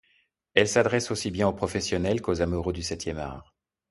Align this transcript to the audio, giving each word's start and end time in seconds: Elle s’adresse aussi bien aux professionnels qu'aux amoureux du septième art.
Elle 0.55 0.67
s’adresse 0.67 1.11
aussi 1.11 1.29
bien 1.29 1.47
aux 1.47 1.53
professionnels 1.53 2.23
qu'aux 2.23 2.41
amoureux 2.41 2.73
du 2.73 2.81
septième 2.81 3.19
art. 3.19 3.53